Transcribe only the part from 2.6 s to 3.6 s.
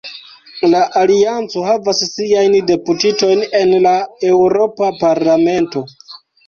deputitojn